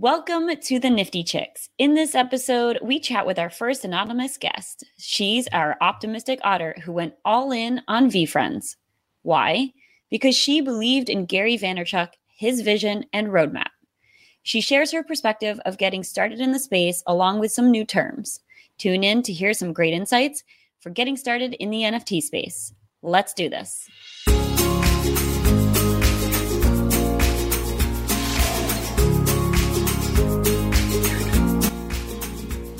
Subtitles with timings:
[0.00, 1.70] Welcome to the Nifty Chicks.
[1.76, 4.84] In this episode, we chat with our first anonymous guest.
[4.96, 8.76] She's our optimistic otter who went all in on VeeFriends.
[9.22, 9.72] Why?
[10.08, 13.70] Because she believed in Gary Vaynerchuk, his vision, and roadmap.
[14.44, 18.38] She shares her perspective of getting started in the space along with some new terms.
[18.78, 20.44] Tune in to hear some great insights
[20.78, 22.72] for getting started in the NFT space.
[23.02, 23.88] Let's do this.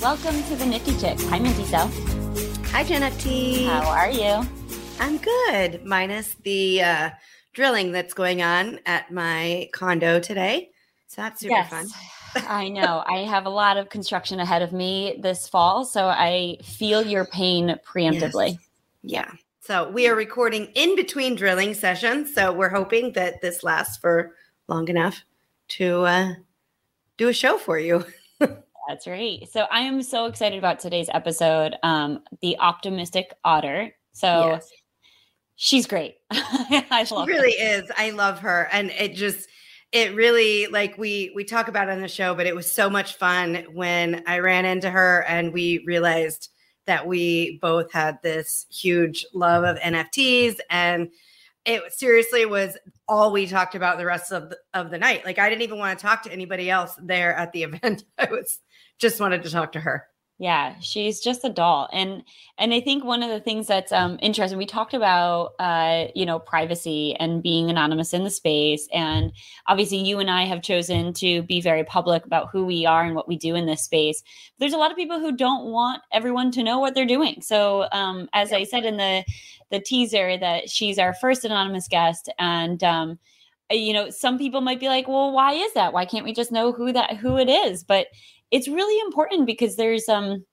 [0.01, 1.25] Welcome to the Nifty Chicks.
[1.25, 1.91] Hi, Minty Cell.
[2.67, 3.65] Hi, JeNFT.
[3.65, 4.47] How are you?
[4.97, 7.09] I'm good, minus the uh,
[7.51, 10.69] drilling that's going on at my condo today.
[11.07, 11.69] So that's super yes.
[11.69, 11.87] fun.
[12.47, 13.03] I know.
[13.07, 17.25] I have a lot of construction ahead of me this fall, so I feel your
[17.25, 18.57] pain preemptively.
[19.03, 19.25] Yes.
[19.27, 19.31] Yeah.
[19.59, 22.33] So we are recording in between drilling sessions.
[22.33, 24.33] So we're hoping that this lasts for
[24.69, 25.25] long enough
[25.69, 26.33] to uh,
[27.17, 28.05] do a show for you.
[28.89, 29.47] That's right.
[29.51, 31.75] So I am so excited about today's episode.
[31.83, 33.91] Um, the optimistic otter.
[34.13, 34.71] So yes.
[35.57, 36.15] she's great.
[36.31, 37.83] I she really her.
[37.83, 37.91] is.
[37.95, 39.47] I love her, and it just
[39.91, 43.13] it really like we we talk about on the show, but it was so much
[43.13, 46.49] fun when I ran into her and we realized
[46.87, 51.11] that we both had this huge love of NFTs and
[51.65, 52.75] it seriously was
[53.07, 55.23] all we talked about the rest of the, of the night.
[55.25, 58.03] Like I didn't even want to talk to anybody else there at the event.
[58.17, 58.59] I was
[58.99, 60.05] just wanted to talk to her.
[60.41, 62.23] Yeah, she's just a doll, and
[62.57, 64.57] and I think one of the things that's um, interesting.
[64.57, 69.33] We talked about uh, you know privacy and being anonymous in the space, and
[69.67, 73.15] obviously you and I have chosen to be very public about who we are and
[73.15, 74.23] what we do in this space.
[74.59, 77.41] There's a lot of people who don't want everyone to know what they're doing.
[77.41, 79.25] So um, as I said in the
[79.71, 83.19] the teaser, that she's our first anonymous guest, and um,
[83.69, 85.91] you know some people might be like, well, why is that?
[85.91, 87.83] Why can't we just know who that who it is?
[87.83, 88.07] But
[88.51, 90.45] it's really important because there's um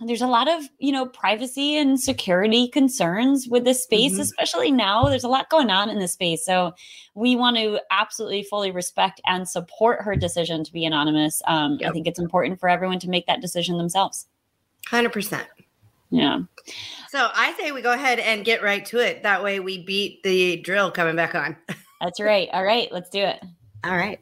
[0.00, 4.20] there's a lot of you know privacy and security concerns with this space mm-hmm.
[4.20, 5.04] especially now.
[5.04, 6.44] There's a lot going on in this space.
[6.44, 6.74] So
[7.14, 11.40] we want to absolutely fully respect and support her decision to be anonymous.
[11.46, 11.90] Um, yep.
[11.90, 14.26] i think it's important for everyone to make that decision themselves.
[14.88, 15.44] 100%
[16.10, 16.38] yeah.
[17.08, 19.22] So i say we go ahead and get right to it.
[19.22, 21.56] That way we beat the drill coming back on.
[22.00, 22.48] That's right.
[22.52, 22.92] All right.
[22.92, 23.42] Let's do it.
[23.82, 24.20] All right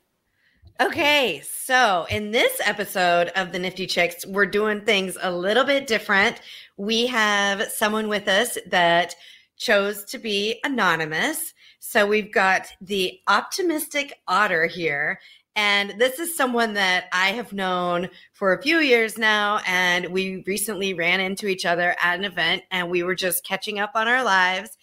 [0.81, 5.87] Okay, so in this episode of the Nifty Chicks, we're doing things a little bit
[5.87, 6.41] different.
[6.77, 9.15] We have someone with us that
[9.57, 11.55] chose to be anonymous.
[11.79, 15.21] So we've got the optimistic otter here.
[15.55, 19.61] And this is someone that I have known for a few years now.
[19.69, 23.79] And we recently ran into each other at an event and we were just catching
[23.79, 24.77] up on our lives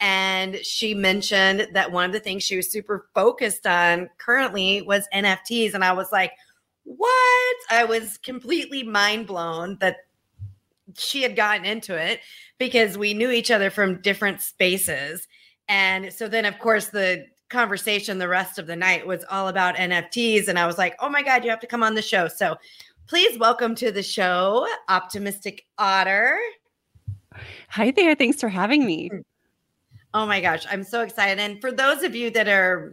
[0.00, 5.08] and she mentioned that one of the things she was super focused on currently was
[5.12, 5.74] NFTs.
[5.74, 6.32] And I was like,
[6.84, 7.56] what?
[7.70, 9.96] I was completely mind blown that
[10.96, 12.20] she had gotten into it
[12.58, 15.26] because we knew each other from different spaces.
[15.68, 19.74] And so then, of course, the conversation the rest of the night was all about
[19.74, 20.48] NFTs.
[20.48, 22.28] And I was like, oh my God, you have to come on the show.
[22.28, 22.56] So
[23.08, 26.38] please welcome to the show, Optimistic Otter.
[27.70, 28.14] Hi there.
[28.14, 29.10] Thanks for having me.
[29.10, 29.22] Mm.
[30.18, 31.38] Oh my gosh, I'm so excited.
[31.38, 32.92] And for those of you that are,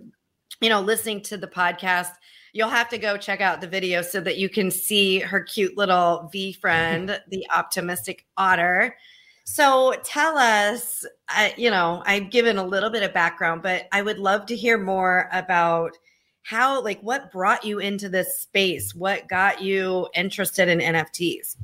[0.62, 2.12] you know, listening to the podcast,
[2.54, 5.76] you'll have to go check out the video so that you can see her cute
[5.76, 8.96] little VeeFriend, the optimistic otter.
[9.44, 11.04] So tell us,
[11.36, 14.56] uh, you know, I've given a little bit of background, but I would love to
[14.56, 15.98] hear more about
[16.44, 18.94] how, like, what brought you into this space?
[18.94, 21.56] What got you interested in NFTs?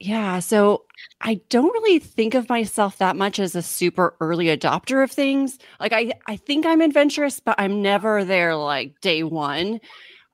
[0.00, 0.38] Yeah.
[0.38, 0.86] So
[1.20, 5.58] I don't really think of myself that much as a super early adopter of things.
[5.78, 9.78] Like I, I think I'm adventurous, but I'm never there like day one.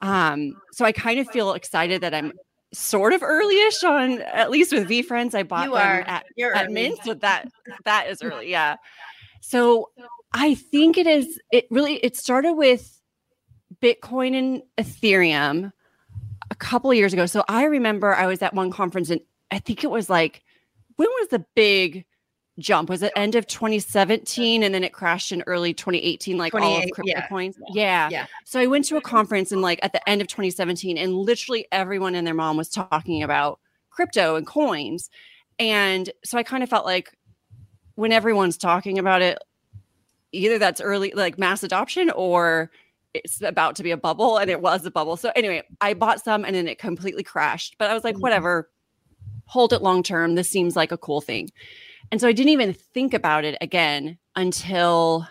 [0.02, 2.32] Um, so I kind of feel excited that I'm
[2.72, 5.34] sort of earlyish on at least with VeeFriends.
[5.34, 6.00] I bought you them are.
[6.06, 7.00] at, at Mint.
[7.04, 7.48] So that
[7.84, 8.48] that is early.
[8.48, 8.76] Yeah.
[9.40, 9.90] So
[10.32, 13.00] I think it is it really it started with
[13.82, 15.72] Bitcoin and Ethereum
[16.50, 17.26] a couple years ago.
[17.26, 19.20] So I remember I was at one conference in
[19.50, 20.42] I think it was like,
[20.96, 22.04] when was the big
[22.58, 22.88] jump?
[22.88, 26.90] Was it end of 2017 and then it crashed in early 2018, like all of
[26.90, 27.28] crypto yeah.
[27.28, 27.56] coins?
[27.72, 28.08] Yeah.
[28.10, 28.26] yeah.
[28.44, 31.66] So I went to a conference and like at the end of 2017, and literally
[31.70, 33.60] everyone and their mom was talking about
[33.90, 35.10] crypto and coins.
[35.58, 37.12] And so I kind of felt like
[37.94, 39.38] when everyone's talking about it,
[40.32, 42.70] either that's early, like mass adoption, or
[43.14, 45.16] it's about to be a bubble and it was a bubble.
[45.16, 47.76] So anyway, I bought some and then it completely crashed.
[47.78, 48.22] But I was like, mm-hmm.
[48.22, 48.68] whatever,
[49.46, 50.34] hold it long term.
[50.34, 51.50] This seems like a cool thing.
[52.10, 55.26] And so I didn't even think about it again until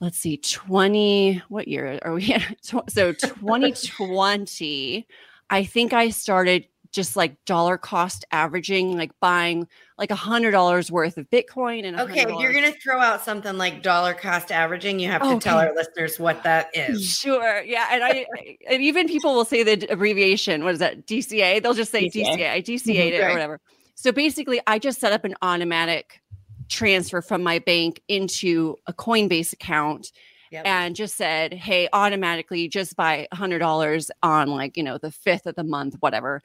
[0.00, 2.42] let's see, 20, what year are we in?
[2.88, 5.06] So 2020,
[5.50, 9.66] I think I started just like dollar cost averaging, like buying
[9.98, 13.82] like a hundred dollars worth of Bitcoin and okay, you're gonna throw out something like
[13.82, 14.98] dollar cost averaging.
[14.98, 15.38] You have to okay.
[15.40, 17.18] tell our listeners what that is.
[17.18, 18.26] Sure, yeah, and I
[18.68, 20.64] and even people will say the abbreviation.
[20.64, 21.06] What is that?
[21.06, 21.62] DCA.
[21.62, 22.36] They'll just say DCA.
[22.36, 22.50] DCA.
[22.52, 23.30] I DCA'd mm-hmm, it right.
[23.30, 23.60] or whatever.
[23.94, 26.20] So basically, I just set up an automatic
[26.68, 30.12] transfer from my bank into a Coinbase account.
[30.50, 30.66] Yep.
[30.66, 35.10] and just said, Hey, automatically just buy a hundred dollars on like, you know, the
[35.10, 36.40] fifth of the month, whatever.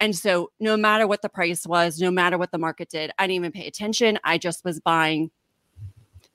[0.00, 3.24] And so no matter what the price was, no matter what the market did, I
[3.24, 4.18] didn't even pay attention.
[4.22, 5.30] I just was buying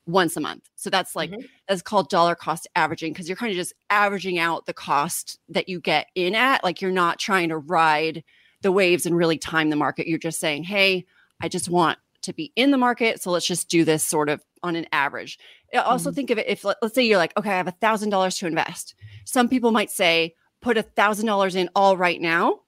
[0.06, 0.70] once a month.
[0.76, 1.46] So that's like mm-hmm.
[1.68, 5.70] that's called dollar cost averaging because you're kind of just averaging out the cost that
[5.70, 6.64] you get in at.
[6.64, 8.24] Like you're not trying to ride
[8.62, 10.08] the waves and really time the market.
[10.08, 11.06] You're just saying, "Hey,
[11.42, 14.44] I just want to be in the market, so let's just do this sort of
[14.62, 15.40] on an average."
[15.74, 16.16] Also mm-hmm.
[16.16, 18.96] think of it if let's say you're like, "Okay, I have a $1000 to invest."
[19.26, 22.63] Some people might say, "Put a $1000 in all right now."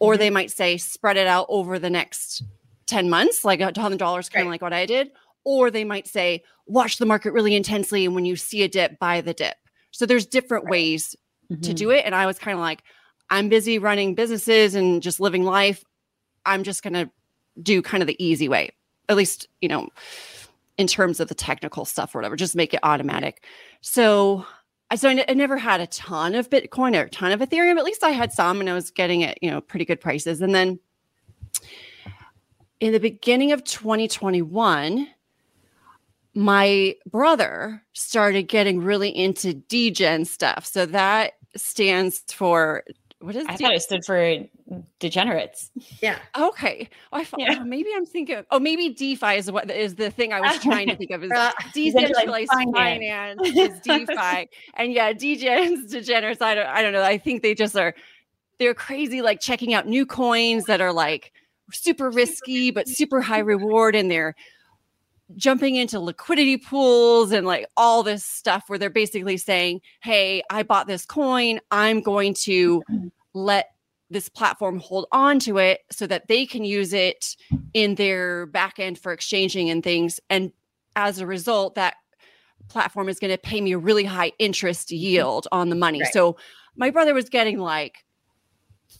[0.00, 2.42] Or they might say spread it out over the next
[2.86, 5.12] 10 months like a $100 kind of like what i did.
[5.44, 8.98] Or they might say watch the market really intensely and when you see a dip
[8.98, 9.56] buy the dip.
[9.92, 10.72] So there's different right.
[10.72, 11.14] ways
[11.50, 11.60] mm-hmm.
[11.62, 12.82] to do it and i was kind of like
[13.30, 15.84] i'm busy running businesses and just living life.
[16.44, 17.10] I'm just going to
[17.62, 18.70] do kind of the easy way
[19.08, 19.88] at least you know
[20.78, 23.44] in terms of the technical stuff or whatever just make it automatic.
[23.82, 24.46] So
[24.96, 27.78] so I, n- I never had a ton of Bitcoin or a ton of Ethereum.
[27.78, 30.40] At least I had some, and I was getting it, you know, pretty good prices.
[30.40, 30.78] And then
[32.80, 35.08] in the beginning of 2021,
[36.34, 40.64] my brother started getting really into degen stuff.
[40.66, 42.84] So that stands for
[43.20, 44.46] what is I thought it stood for
[44.98, 45.70] degenerates.
[46.00, 46.18] Yeah.
[46.38, 46.88] Okay.
[47.12, 47.58] Oh, I thought, yeah.
[47.60, 48.44] oh, maybe I'm thinking.
[48.50, 51.24] Oh, maybe DeFi is what is the thing I was trying to think of.
[51.24, 52.74] Is uh, decentralized finance.
[52.74, 56.40] finance is DeFi, and yeah, degens, degenerates.
[56.40, 56.66] I don't.
[56.66, 57.02] I don't know.
[57.02, 57.94] I think they just are.
[58.58, 61.32] They're crazy, like checking out new coins that are like
[61.72, 64.34] super risky but super high reward, and they're
[65.36, 70.62] jumping into liquidity pools and like all this stuff where they're basically saying, Hey, I
[70.62, 71.60] bought this coin.
[71.70, 72.82] I'm going to
[73.34, 73.70] let
[74.10, 77.36] this platform hold on to it so that they can use it
[77.72, 80.18] in their backend for exchanging and things.
[80.28, 80.52] And
[80.96, 81.94] as a result, that
[82.68, 86.00] platform is going to pay me a really high interest yield on the money.
[86.00, 86.12] Right.
[86.12, 86.36] So
[86.76, 88.04] my brother was getting like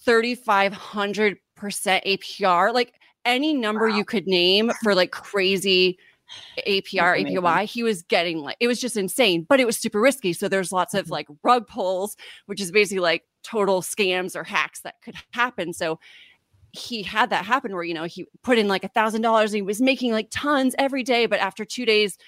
[0.07, 3.97] 3,500% APR, like any number wow.
[3.97, 5.99] you could name for like crazy
[6.67, 10.33] APR, APY, he was getting like it was just insane, but it was super risky.
[10.33, 11.13] So there's lots of mm-hmm.
[11.13, 12.17] like rug pulls,
[12.47, 15.73] which is basically like total scams or hacks that could happen.
[15.73, 15.99] So
[16.73, 19.57] he had that happen where you know he put in like a thousand dollars and
[19.57, 22.19] he was making like tons every day, but after two days,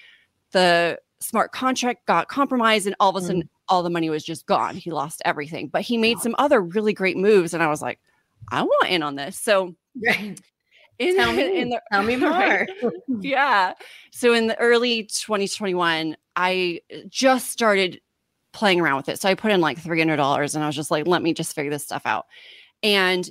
[0.52, 3.48] the smart contract got compromised and all of a sudden mm.
[3.68, 4.76] all the money was just gone.
[4.76, 5.68] He lost everything.
[5.68, 8.00] But he made some other really great moves, and I was like,
[8.50, 9.38] I want in on this.
[9.38, 10.36] So in,
[11.16, 12.66] tell me, in the, tell me more.
[13.20, 13.74] yeah.
[14.10, 18.00] So in the early 2021, I just started
[18.52, 19.20] playing around with it.
[19.20, 21.70] So I put in like $300 and I was just like, let me just figure
[21.70, 22.26] this stuff out.
[22.82, 23.24] And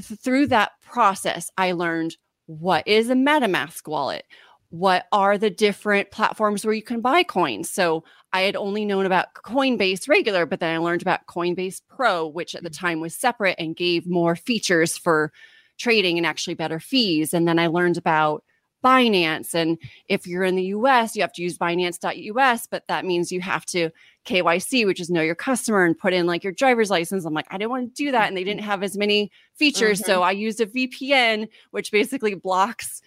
[0.00, 4.24] th- through that process, I learned what is a MetaMask wallet?
[4.70, 7.70] What are the different platforms where you can buy coins?
[7.70, 12.26] So I had only known about Coinbase regular, but then I learned about Coinbase Pro,
[12.26, 12.78] which at the mm.
[12.78, 15.32] time was separate and gave more features for
[15.78, 17.32] trading and actually better fees.
[17.32, 18.44] And then I learned about
[18.84, 19.54] Binance.
[19.54, 23.40] And if you're in the US, you have to use Binance.us, but that means you
[23.40, 23.90] have to
[24.24, 27.24] KYC, which is know your customer, and put in like your driver's license.
[27.24, 28.28] I'm like, I didn't want to do that.
[28.28, 30.00] And they didn't have as many features.
[30.00, 30.10] Mm-hmm.
[30.10, 33.02] So I used a VPN, which basically blocks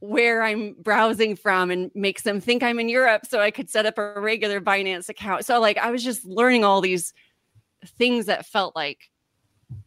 [0.00, 3.86] where I'm browsing from and makes them think I'm in Europe so I could set
[3.86, 5.44] up a regular Binance account.
[5.44, 7.12] So like I was just learning all these
[7.98, 9.11] things that felt like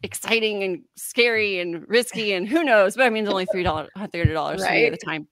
[0.02, 3.88] exciting and scary and risky and who knows but i mean it's only three dollars
[4.12, 4.92] thirty dollars right.
[4.92, 5.26] at the time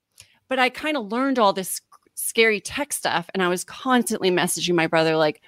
[0.49, 1.81] but i kind of learned all this
[2.15, 5.43] scary tech stuff and i was constantly messaging my brother like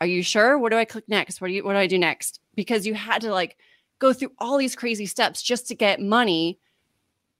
[0.00, 1.98] are you sure what do i click next what do you what do i do
[1.98, 3.56] next because you had to like
[3.98, 6.58] go through all these crazy steps just to get money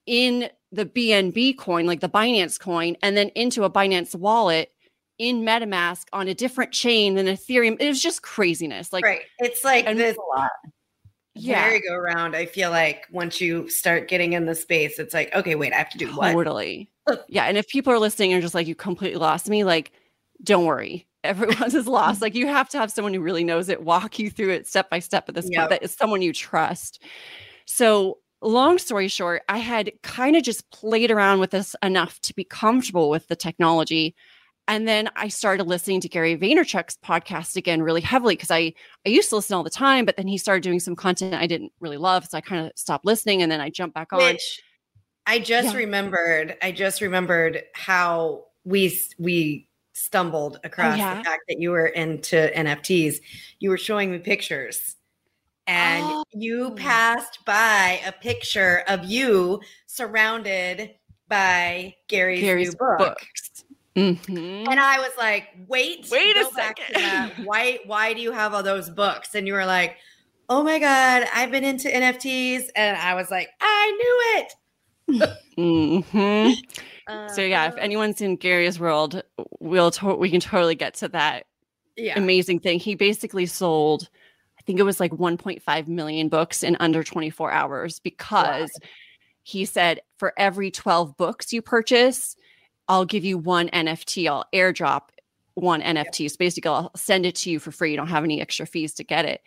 [0.05, 4.71] in the bnb coin like the binance coin and then into a binance wallet
[5.17, 7.77] in MetaMask on a different chain than Ethereum.
[7.79, 8.91] It was just craziness.
[8.91, 9.21] Like, right.
[9.39, 10.17] It's like this
[11.35, 11.61] yeah.
[11.61, 15.73] merry-go-round i feel like once you start getting in the space it's like okay wait
[15.73, 16.31] i have to do what?
[16.31, 16.89] Totally.
[17.27, 19.91] Yeah and if people are listening and just like you completely lost me like
[20.43, 21.07] don't worry.
[21.23, 22.21] Everyone's is lost.
[22.21, 24.89] Like you have to have someone who really knows it walk you through it step
[24.89, 25.59] by step at this yep.
[25.59, 27.01] point that is someone you trust.
[27.65, 32.33] So long story short i had kind of just played around with this enough to
[32.35, 34.13] be comfortable with the technology
[34.67, 38.73] and then I started listening to Gary Vaynerchuk's podcast again really heavily because I
[39.05, 41.47] I used to listen all the time, but then he started doing some content I
[41.47, 44.19] didn't really love, so I kind of stopped listening, and then I jumped back on.
[44.19, 44.61] Which
[45.27, 45.79] I just yeah.
[45.79, 46.57] remembered.
[46.61, 51.17] I just remembered how we we stumbled oh, across oh, yeah?
[51.17, 53.17] the fact that you were into NFTs.
[53.59, 54.95] You were showing me pictures.
[55.67, 56.23] And oh.
[56.31, 60.91] you passed by a picture of you surrounded
[61.27, 62.97] by Gary's, Gary's new book.
[62.99, 63.64] books.
[63.95, 64.69] Mm-hmm.
[64.69, 67.31] And I was like, wait, wait a second.
[67.45, 69.35] Why why do you have all those books?
[69.35, 69.97] And you were like,
[70.49, 72.69] oh my God, I've been into NFTs.
[72.75, 74.45] And I was like, I
[75.07, 75.33] knew it.
[75.57, 76.81] mm-hmm.
[77.07, 79.23] uh, so yeah, if uh, anyone's in Gary's world,
[79.59, 81.45] we'll to- we can totally get to that
[81.95, 82.17] yeah.
[82.17, 82.79] amazing thing.
[82.79, 84.09] He basically sold,
[84.59, 88.89] I think it was like 1.5 million books in under 24 hours because wow.
[89.43, 92.35] he said for every 12 books you purchase,
[92.87, 94.27] I'll give you one NFT.
[94.29, 95.09] I'll airdrop
[95.55, 96.29] one NFT.
[96.29, 97.91] So basically, I'll send it to you for free.
[97.91, 99.41] You don't have any extra fees to get it.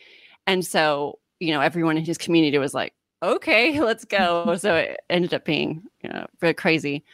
[0.47, 4.57] And so, you know, everyone in his community was like, okay, let's go.
[4.59, 7.05] so it ended up being, you know, very crazy.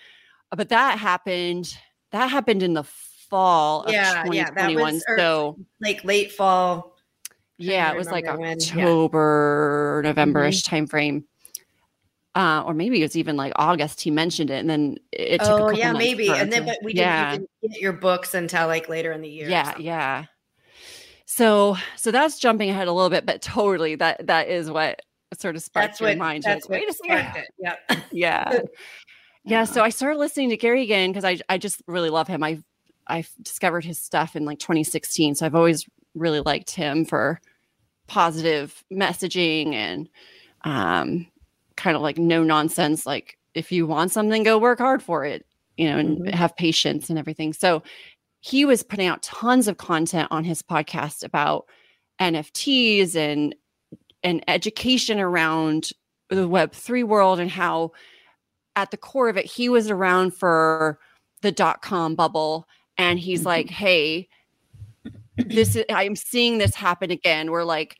[0.50, 1.76] But that happened.
[2.12, 4.94] That happened in the fall of yeah, 2021.
[4.94, 6.94] Yeah, so like late fall.
[7.56, 10.08] Yeah, it was like October, yeah.
[10.10, 10.76] November-ish mm-hmm.
[10.76, 11.24] time frame
[12.34, 14.00] uh, or maybe it was even like August.
[14.00, 15.60] He mentioned it, and then it took.
[15.60, 16.28] Oh yeah, maybe.
[16.30, 17.32] And then, but we yeah.
[17.32, 19.48] didn't get your books until like later in the year.
[19.48, 20.24] Yeah, yeah.
[21.26, 25.00] So, so that's jumping ahead a little bit, but totally that that is what
[25.38, 26.42] sort of sparked that's your what, mind.
[26.42, 27.44] That's like, what Wait a second.
[27.58, 27.76] Yeah,
[28.12, 28.58] yeah,
[29.44, 29.64] yeah.
[29.64, 32.42] So I started listening to Gary again because I I just really love him.
[32.42, 32.58] I
[33.06, 37.40] I discovered his stuff in like 2016, so I've always really liked him for
[38.06, 40.08] positive messaging and
[40.62, 41.26] um
[41.76, 45.46] kind of like no nonsense like if you want something go work hard for it
[45.76, 46.28] you know and mm-hmm.
[46.28, 47.82] have patience and everything so
[48.40, 51.66] he was putting out tons of content on his podcast about
[52.20, 53.54] nfts and
[54.22, 55.90] and education around
[56.30, 57.92] the web 3 world and how
[58.76, 60.98] at the core of it he was around for
[61.42, 62.66] the dot com bubble
[62.98, 63.48] and he's mm-hmm.
[63.48, 64.28] like hey
[65.36, 67.98] this is i'm seeing this happen again where like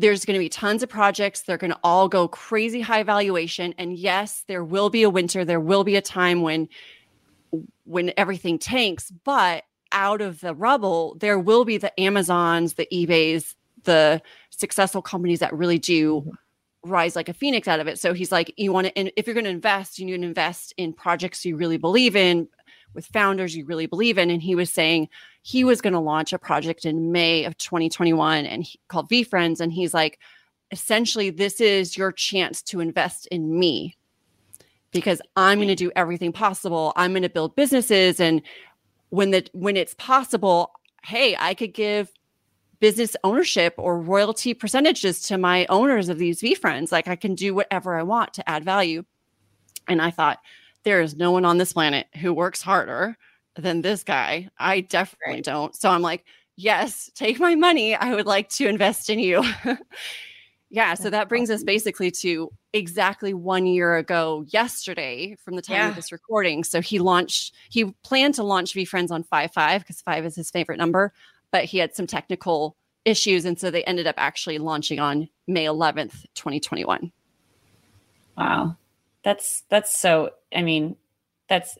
[0.00, 1.42] there's going to be tons of projects.
[1.42, 3.74] They're going to all go crazy high valuation.
[3.78, 5.44] And yes, there will be a winter.
[5.44, 6.68] There will be a time when
[7.84, 13.56] when everything tanks, but out of the rubble, there will be the Amazons, the eBays,
[13.82, 16.90] the successful companies that really do mm-hmm.
[16.90, 17.98] rise like a phoenix out of it.
[17.98, 20.22] So he's like, you want to, and if you're going to invest, you need to
[20.22, 22.46] invest in projects you really believe in,
[22.94, 24.30] with founders you really believe in.
[24.30, 25.08] And he was saying
[25.42, 29.60] he was going to launch a project in May of 2021 and he, called VeeFriends.
[29.60, 30.18] And he's like,
[30.70, 33.96] essentially, this is your chance to invest in me
[34.92, 36.92] because I'm going to do everything possible.
[36.96, 38.20] I'm going to build businesses.
[38.20, 38.42] And
[39.10, 40.72] when the when it's possible,
[41.04, 42.10] hey, I could give
[42.80, 46.90] business ownership or royalty percentages to my owners of these VeeFriends.
[46.90, 49.04] Like I can do whatever I want to add value.
[49.86, 50.38] And I thought,
[50.84, 53.16] there is no one on this planet who works harder
[53.56, 54.48] than this guy.
[54.58, 55.44] I definitely right.
[55.44, 55.74] don't.
[55.74, 56.24] So I'm like,
[56.56, 57.94] yes, take my money.
[57.94, 59.44] I would like to invest in you.
[60.70, 60.94] yeah.
[60.94, 65.88] So that brings us basically to exactly one year ago yesterday from the time yeah.
[65.88, 66.64] of this recording.
[66.64, 70.50] So he launched, he planned to launch VeeFriends on 5 5 because five is his
[70.50, 71.12] favorite number,
[71.50, 73.44] but he had some technical issues.
[73.44, 77.10] And so they ended up actually launching on May 11th, 2021.
[78.36, 78.76] Wow.
[79.24, 80.96] That's that's so I mean,
[81.48, 81.76] that's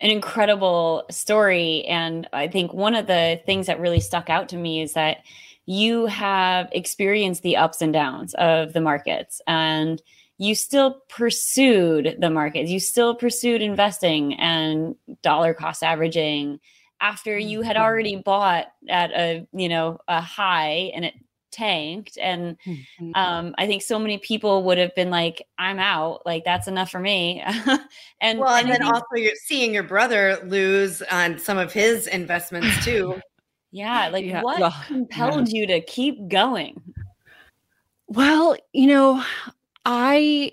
[0.00, 4.56] an incredible story and I think one of the things that really stuck out to
[4.56, 5.18] me is that
[5.66, 10.00] you have experienced the ups and downs of the markets and
[10.38, 12.70] you still pursued the markets.
[12.70, 16.60] You still pursued investing and dollar cost averaging
[17.00, 17.84] after you had mm-hmm.
[17.84, 21.14] already bought at a, you know, a high and it
[21.50, 23.10] tanked and mm-hmm.
[23.14, 26.90] um, i think so many people would have been like i'm out like that's enough
[26.90, 27.42] for me
[28.20, 32.06] and well and, and then also you're seeing your brother lose on some of his
[32.06, 33.20] investments too
[33.70, 34.42] yeah like yeah.
[34.42, 35.60] what well, compelled yeah.
[35.60, 36.80] you to keep going
[38.06, 39.22] well you know
[39.84, 40.50] i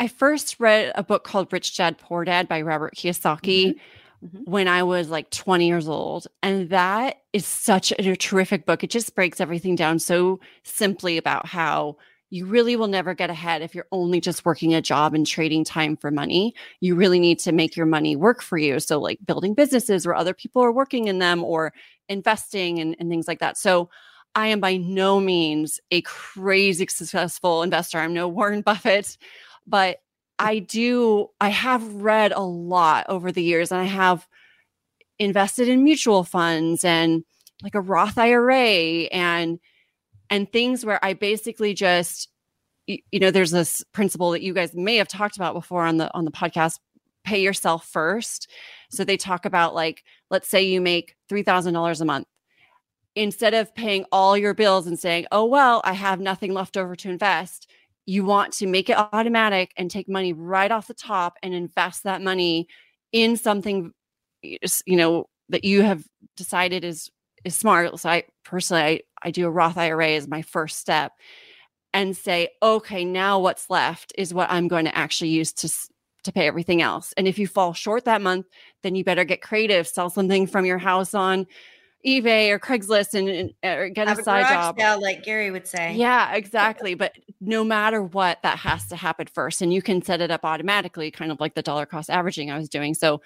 [0.00, 3.78] i first read a book called rich dad poor dad by robert kiyosaki mm-hmm
[4.24, 4.50] mm-hmm.
[4.50, 6.26] when I was like 20 years old.
[6.42, 8.82] And that is such a, terrific book.
[8.84, 11.96] It just breaks everything down so simply about how
[12.30, 15.64] you really will never get ahead if you're only just working a job and trading
[15.64, 16.54] time for money.
[16.80, 18.80] You really need to make your money work for you.
[18.80, 21.72] So, like building businesses where other people are working in them or
[22.08, 23.56] investing and, and things like that.
[23.56, 23.90] So,
[24.34, 27.98] I am by no means a crazy successful investor.
[27.98, 29.16] I'm no Warren Buffett,
[29.66, 29.98] but
[30.38, 34.26] I do, I have read a lot over the years and I have
[35.18, 37.24] invested in mutual funds and
[37.62, 39.58] like a Roth IRA and
[40.28, 42.28] and things where I basically just
[42.86, 45.96] you, you know there's this principle that you guys may have talked about before on
[45.96, 46.78] the on the podcast
[47.24, 48.48] pay yourself first.
[48.90, 52.26] So they talk about like let's say you make $3000 a month
[53.14, 56.94] instead of paying all your bills and saying, "Oh well, I have nothing left over
[56.96, 57.68] to invest."
[58.06, 62.04] You want to make it automatic and take money right off the top and invest
[62.04, 62.68] that money
[63.12, 63.92] in something
[64.42, 66.04] you know that you have
[66.36, 67.10] decided is
[67.44, 67.98] is smart.
[67.98, 71.12] So i personally i, I do a roth ira as my first step
[71.94, 75.68] and say okay now what's left is what i'm going to actually use to
[76.24, 77.14] to pay everything else.
[77.16, 78.46] And if you fall short that month
[78.82, 79.86] then you better get creative.
[79.86, 81.46] Sell something from your house on
[82.06, 85.66] ebay or craigslist and, and or get Have a side job Yeah, like gary would
[85.66, 90.02] say yeah exactly but no matter what that has to happen first and you can
[90.02, 93.20] set it up automatically kind of like the dollar cost averaging i was doing so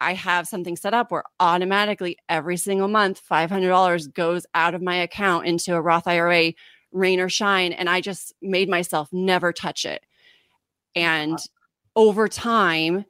[0.00, 4.96] I have something set up where automatically every single month, $500 goes out of my
[4.96, 6.52] account into a Roth IRA,
[6.92, 7.72] rain or shine.
[7.72, 10.04] And I just made myself never touch it.
[10.94, 11.38] And
[11.96, 13.04] over time,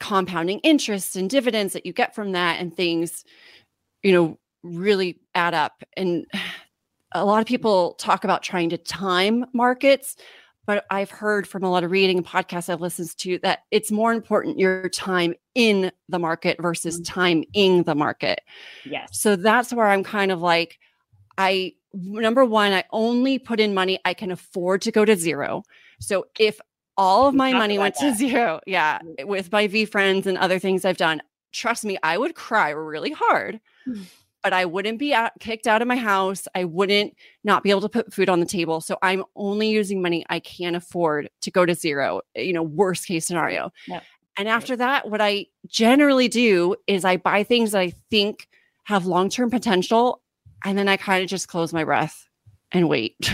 [0.00, 3.24] compounding interest and dividends that you get from that and things,
[4.02, 5.82] you know, really add up.
[5.96, 6.26] And
[7.12, 10.16] a lot of people talk about trying to time markets
[10.66, 13.90] but I've heard from a lot of reading and podcasts I've listened to that it's
[13.90, 17.04] more important your time in the market versus mm.
[17.06, 18.40] time in the market.
[18.84, 19.08] Yes.
[19.12, 20.78] So that's where I'm kind of like,
[21.38, 25.62] I number one, I only put in money I can afford to go to zero.
[26.00, 26.60] So if
[26.98, 28.10] all of my money went that.
[28.10, 29.24] to zero, yeah, mm.
[29.24, 31.22] with my VeeFriends and other things I've done,
[31.56, 33.60] trust me, I would cry really hard.
[33.88, 34.06] Mm
[34.46, 36.46] but I wouldn't be out, kicked out of my house.
[36.54, 38.80] I wouldn't not be able to put food on the table.
[38.80, 43.08] So I'm only using money I can afford to go to zero, you know, worst
[43.08, 43.72] case scenario.
[43.88, 44.04] Yep.
[44.38, 48.46] And after that, what I generally do is I buy things that I think
[48.84, 50.22] have long term potential.
[50.64, 52.28] And then I kind of just close my breath
[52.70, 53.16] and wait.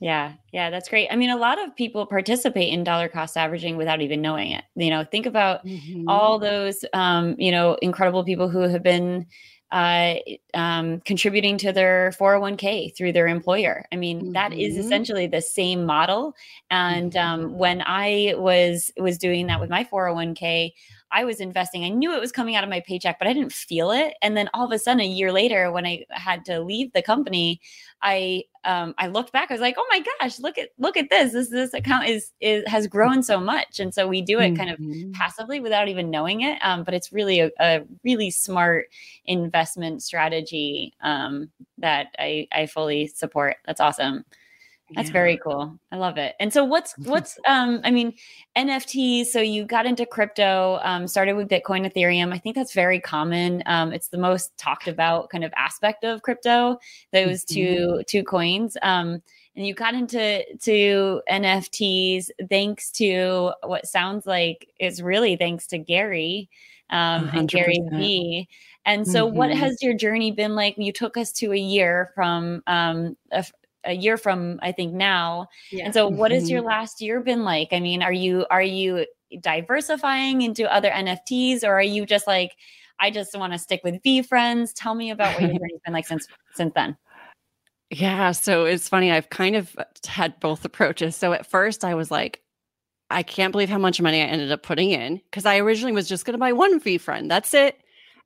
[0.00, 1.08] Yeah, yeah, that's great.
[1.10, 4.64] I mean, a lot of people participate in dollar cost averaging without even knowing it.
[4.74, 6.08] You know, think about mm-hmm.
[6.08, 9.26] all those, um, you know, incredible people who have been
[9.72, 10.14] uh,
[10.54, 13.84] um, contributing to their 401k through their employer.
[13.92, 14.32] I mean, mm-hmm.
[14.32, 14.80] that is mm-hmm.
[14.80, 16.34] essentially the same model.
[16.70, 17.58] And um, mm-hmm.
[17.58, 20.72] when I was was doing that with my 401k,
[21.12, 21.84] I was investing.
[21.84, 24.14] I knew it was coming out of my paycheck, but I didn't feel it.
[24.22, 27.02] And then all of a sudden, a year later, when I had to leave the
[27.02, 27.60] company,
[28.02, 29.50] I um, I looked back.
[29.50, 31.32] I was like, "Oh my gosh, look at look at this!
[31.32, 34.70] This this account is is has grown so much." And so we do it kind
[34.70, 35.12] of mm-hmm.
[35.12, 36.58] passively without even knowing it.
[36.62, 38.86] Um, but it's really a, a, really smart
[39.24, 43.56] investment strategy um, that I I fully support.
[43.66, 44.24] That's awesome.
[44.94, 45.12] That's yeah.
[45.12, 45.78] very cool.
[45.92, 46.34] I love it.
[46.40, 48.14] And so what's what's um I mean
[48.56, 52.32] NFTs so you got into crypto um started with Bitcoin Ethereum.
[52.32, 53.62] I think that's very common.
[53.66, 56.78] Um it's the most talked about kind of aspect of crypto
[57.12, 57.54] those mm-hmm.
[57.54, 58.76] two two coins.
[58.82, 59.22] Um
[59.56, 65.78] and you got into to NFTs thanks to what sounds like is really thanks to
[65.78, 66.48] Gary
[66.90, 67.38] um 100%.
[67.38, 68.48] and Gary Vee.
[68.86, 69.36] And so, mm-hmm.
[69.36, 70.76] what has your journey been like?
[70.78, 73.44] You took us to a year from um, a,
[73.84, 75.48] a year from I think now.
[75.70, 75.84] Yeah.
[75.84, 76.68] And so what has your mm-hmm.
[76.68, 77.68] last year been like?
[77.72, 79.06] I mean, are you are you
[79.40, 82.56] diversifying into other NFTs or are you just like
[82.98, 84.72] I just want to stick with VeeFriends?
[84.74, 86.96] Tell me about what your journey's been like since since then.
[87.90, 89.10] Yeah, so it's funny.
[89.10, 91.16] I've kind of had both approaches.
[91.16, 92.40] So at first I was like,
[93.10, 96.08] I can't believe how much money I ended up putting in because I originally was
[96.08, 97.28] just going to buy one VeeFriend.
[97.28, 97.80] That's it.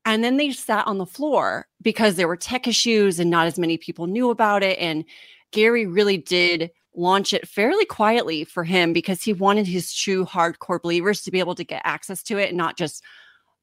[0.05, 3.59] And then they sat on the floor because there were tech issues and not as
[3.59, 4.79] many people knew about it.
[4.79, 5.05] And
[5.55, 10.83] Gary really did launch it fairly quietly for him because he wanted his true hardcore
[10.83, 13.03] believers to be able to get access to it and not just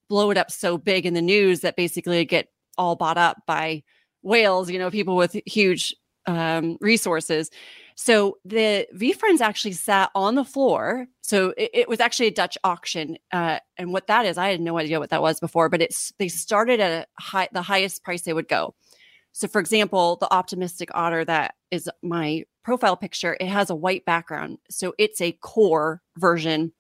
[0.10, 3.84] blow it up so big in the news that basically get all bought up by
[4.23, 5.93] whales, you know, people with huge
[6.27, 7.49] um, resources.
[7.95, 11.08] So the VeeFriends actually sat on the floor.
[11.21, 14.62] So it, it was actually a Dutch auction, uh, and what that is, I had
[14.62, 15.69] no idea what that was before.
[15.69, 18.75] But it's they started at high, the highest price they would go.
[19.33, 24.05] So, for example, the optimistic otter that is my profile picture, it has a white
[24.05, 24.57] background.
[24.69, 26.73] So, it's a core version,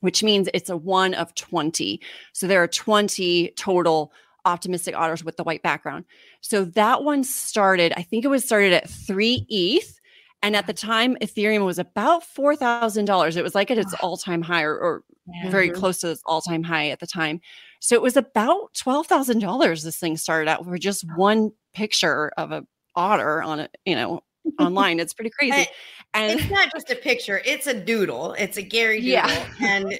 [0.00, 2.00] which means it's a one of 20.
[2.32, 4.12] So, there are 20 total
[4.46, 6.06] optimistic otters with the white background.
[6.40, 9.96] So, that one started, I think it was started at three ETH.
[10.42, 13.36] And at the time, Ethereum was about $4,000.
[13.36, 15.50] It was like at its all time high or, or yeah.
[15.50, 17.42] very close to its all time high at the time.
[17.80, 22.64] So it was about $12,000 this thing started out for just one picture of a
[22.96, 24.22] otter on a, you know,
[24.58, 25.00] online.
[25.00, 25.66] It's pretty crazy.
[26.14, 28.34] And it's not just a picture, it's a doodle.
[28.34, 29.12] It's a Gary doodle.
[29.12, 29.48] Yeah.
[29.60, 29.98] And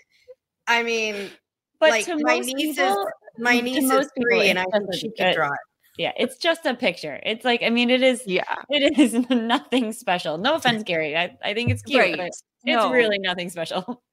[0.66, 1.30] I mean,
[1.78, 3.06] but like my niece people, is
[3.38, 5.58] my niece is three and I think she can draw it.
[5.98, 7.20] Yeah, it's just a picture.
[7.24, 10.38] It's like, I mean, it is, yeah, it is nothing special.
[10.38, 11.16] No offense, Gary.
[11.16, 12.16] I, I think it's cute, right.
[12.16, 12.90] but it's no.
[12.90, 14.02] really nothing special.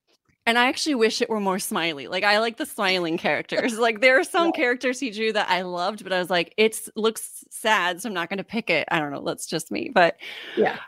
[0.48, 2.08] And I actually wish it were more smiley.
[2.08, 3.78] Like I like the smiling characters.
[3.78, 4.52] like there are some yeah.
[4.54, 8.14] characters he drew that I loved, but I was like, it looks sad, so I'm
[8.14, 8.88] not going to pick it.
[8.90, 9.26] I don't know.
[9.26, 9.92] That's just me.
[9.94, 10.16] But
[10.56, 10.80] yeah,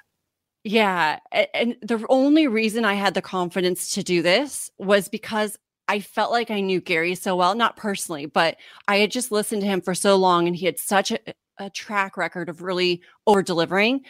[0.64, 1.20] yeah.
[1.54, 5.58] And the only reason I had the confidence to do this was because
[5.90, 8.56] I felt like I knew Gary so well, not personally, but
[8.88, 11.20] I had just listened to him for so long, and he had such a,
[11.58, 14.06] a track record of really over delivering.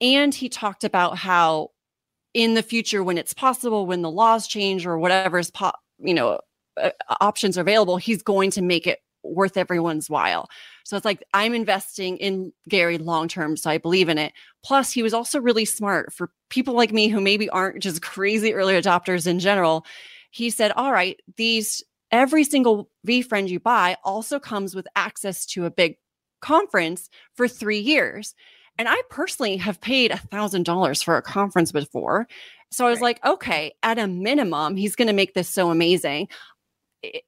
[0.00, 1.70] And he talked about how
[2.34, 6.12] in the future when it's possible when the laws change or whatever is po- you
[6.12, 6.40] know
[6.76, 10.48] uh, options are available he's going to make it worth everyone's while.
[10.84, 14.32] So it's like i'm investing in gary long term so i believe in it.
[14.62, 16.12] Plus he was also really smart.
[16.12, 19.86] For people like me who maybe aren't just crazy early adopters in general
[20.30, 25.64] he said all right these every single VeeFriend you buy also comes with access to
[25.64, 25.96] a big
[26.40, 28.34] conference for three years
[28.78, 32.26] and I personally have paid a thousand dollars for a conference before.
[32.70, 33.18] So I was right.
[33.22, 36.28] like, okay, at a minimum, he's going to make this so amazing.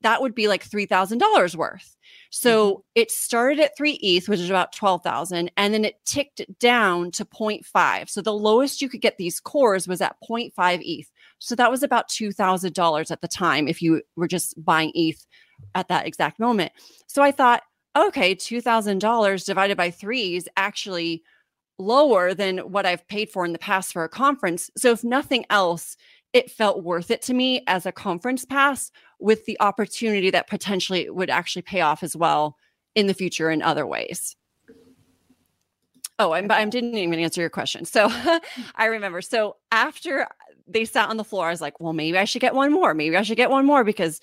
[0.00, 1.96] That would be like $3,000 worth.
[2.30, 2.80] So mm-hmm.
[2.96, 7.24] it started at three ETH, which is about 12,000, and then it ticked down to
[7.24, 8.10] 0.5.
[8.10, 11.10] So the lowest you could get these cores was at 0.5 ETH.
[11.38, 15.24] So that was about $2,000 at the time if you were just buying ETH
[15.74, 16.72] at that exact moment.
[17.06, 17.62] So I thought,
[17.96, 21.22] okay, $2,000 divided by three is actually
[21.78, 24.70] lower than what I've paid for in the past for a conference.
[24.76, 25.96] So, if nothing else,
[26.32, 31.08] it felt worth it to me as a conference pass with the opportunity that potentially
[31.08, 32.56] would actually pay off as well
[32.94, 34.36] in the future in other ways.
[36.18, 37.84] Oh, I, I didn't even answer your question.
[37.84, 38.08] So
[38.74, 39.20] I remember.
[39.20, 40.26] So after
[40.66, 42.94] they sat on the floor, I was like, well, maybe I should get one more.
[42.94, 44.20] Maybe I should get one more because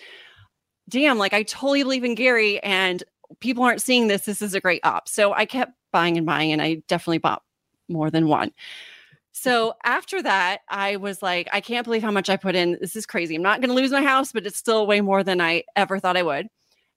[0.90, 3.04] damn, like I totally believe in Gary and
[3.40, 4.26] people aren't seeing this.
[4.26, 5.08] This is a great op.
[5.08, 7.44] So I kept buying and buying, and I definitely bought
[7.90, 8.52] more than one.
[9.32, 9.92] So mm-hmm.
[9.92, 12.78] after that, I was like, I can't believe how much I put in.
[12.80, 13.36] This is crazy.
[13.36, 16.00] I'm not going to lose my house, but it's still way more than I ever
[16.00, 16.48] thought I would.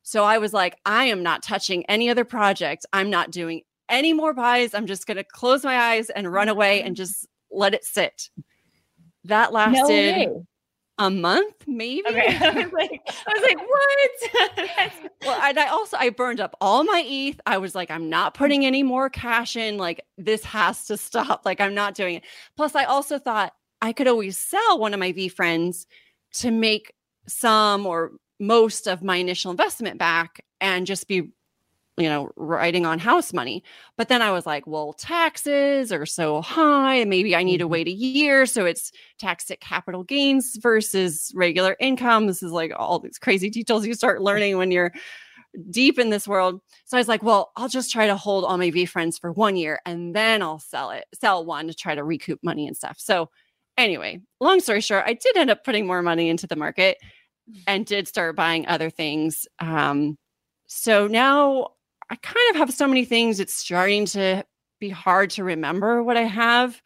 [0.03, 2.87] So I was like, I am not touching any other project.
[2.92, 4.75] I'm not doing any more buys.
[4.75, 7.03] I'm just going to close my eyes and run away and mm-hmm.
[7.03, 8.31] just let it sit.
[9.25, 10.46] That lasted no
[10.99, 12.03] a month, maybe.
[12.09, 12.37] Okay.
[12.41, 15.13] I was like, I was like, what?
[15.25, 17.41] well, and I also I burned up all my ETH.
[17.47, 19.77] I was like, I'm not putting any more cash in.
[19.77, 21.43] Like, this has to stop.
[21.45, 22.25] Like, I'm not doing it.
[22.57, 25.87] Plus, I also thought I could always sell one of my VeeFriends
[26.35, 26.93] to make
[27.27, 31.31] some or most of my initial investment back and just be
[31.99, 33.63] you know, writing on house money.
[33.97, 37.05] But then I was like, well, taxes are so high.
[37.05, 37.73] Maybe I need to mm-hmm.
[37.73, 38.47] wait a year.
[38.47, 42.27] So it's taxed at capital gains versus regular income.
[42.27, 44.93] This is like all these crazy details you start learning when you're
[45.71, 46.61] deep in this world.
[46.85, 49.57] So I was like, well, I'll just try to hold all my VeeFriends for one
[49.57, 52.97] year and then I'll sell it, sell one to try to recoup money and stuff.
[52.99, 53.31] So
[53.79, 56.99] anyway, long story short, I did end up putting more money into the market
[57.51, 57.63] mm.
[57.67, 59.47] and did start buying other things.
[59.59, 60.19] Um,
[60.67, 61.69] so now
[62.11, 64.45] I kind of have so many things, it's starting to
[64.81, 66.81] be hard to remember what I have.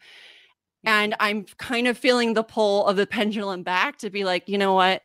[0.83, 4.57] And I'm kind of feeling the pull of the pendulum back to be like, you
[4.57, 5.03] know what?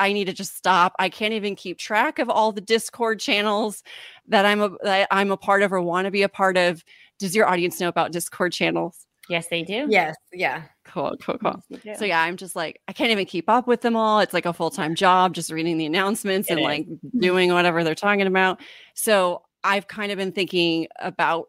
[0.00, 0.94] I need to just stop.
[1.00, 3.82] I can't even keep track of all the Discord channels
[4.28, 6.84] that I'm a that I'm a part of or want to be a part of.
[7.18, 9.06] Does your audience know about Discord channels?
[9.28, 9.86] Yes, they do.
[9.90, 10.62] Yes, yeah.
[10.84, 11.62] Cool, cool, cool.
[11.82, 14.20] Yes, so yeah, I'm just like I can't even keep up with them all.
[14.20, 16.64] It's like a full time job, just reading the announcements it and is.
[16.64, 16.86] like
[17.18, 18.60] doing whatever they're talking about.
[18.94, 21.48] So I've kind of been thinking about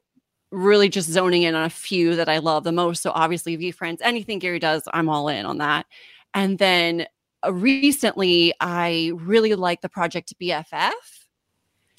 [0.52, 3.04] really just zoning in on a few that I love the most.
[3.04, 5.86] So obviously VeeFriends, anything Gary does, I'm all in on that.
[6.34, 7.06] And then
[7.45, 10.91] uh, recently I really like the project BFF.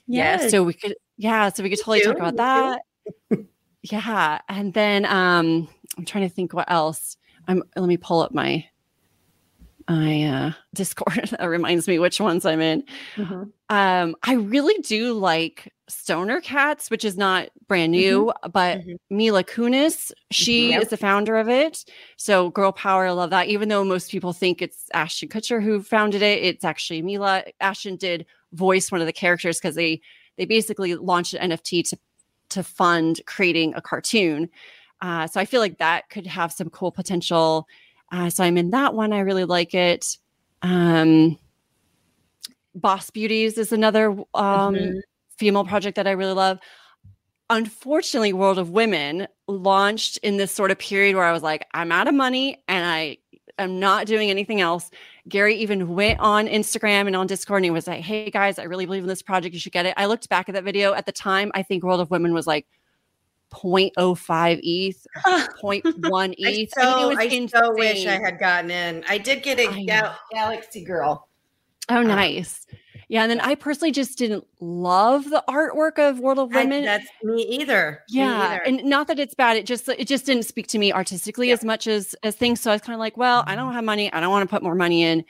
[0.07, 0.49] Yeah.
[0.49, 2.83] So we could yeah, so we could totally talk about that.
[3.83, 4.41] yeah.
[4.49, 7.17] And then um I'm trying to think what else.
[7.47, 8.65] I'm let me pull up my
[9.89, 12.85] my uh Discord that reminds me which ones I'm in.
[13.17, 13.43] Mm-hmm.
[13.69, 18.51] Um I really do like Stoner Cats, which is not brand new, mm-hmm.
[18.51, 19.17] but mm-hmm.
[19.17, 20.83] Mila Kunis, she yep.
[20.83, 21.85] is the founder of it.
[22.17, 23.49] So girl power, I love that.
[23.49, 27.45] Even though most people think it's Ashton Kutcher who founded it, it's actually Mila.
[27.61, 30.01] Ashton did voice one of the characters because they
[30.37, 31.99] they basically launched an NFT to
[32.51, 34.49] to fund creating a cartoon.
[35.01, 37.67] Uh, so I feel like that could have some cool potential.
[38.11, 39.13] Uh, so I'm in that one.
[39.13, 40.17] I really like it.
[40.63, 41.39] Um,
[42.75, 44.99] Boss Beauties is another um, mm-hmm
[45.41, 46.61] female project that I really love.
[47.49, 51.91] unfortunately, World of Women launched in this sort of period where I was like, I'm
[51.91, 53.17] out of money and I
[53.59, 54.89] am not doing anything else.
[55.29, 58.65] Gary even went on Instagram and on Discord and he was like, Hey guys, I
[58.65, 59.53] really believe in this project.
[59.53, 59.95] You should get it.
[59.97, 61.51] I looked back at that video at the time.
[61.55, 62.67] I think World of Women was like
[63.51, 66.73] 0.05 ETH, 0.1 ETH.
[66.77, 69.05] I so, I, I so wish I had gotten in.
[69.09, 71.29] I did get a Gal- Galaxy Girl.
[71.89, 72.67] Oh, um, nice.
[73.09, 76.85] Yeah, and then I personally just didn't love the artwork of World of Women.
[76.85, 78.05] I, that's me either.
[78.09, 78.63] Yeah, me either.
[78.63, 79.57] and not that it's bad.
[79.57, 81.55] It just it just didn't speak to me artistically yeah.
[81.55, 82.61] as much as as things.
[82.61, 83.75] So I was kind of like, well, I don't mm-hmm.
[83.75, 84.13] have money.
[84.13, 85.25] I don't want to put more money in.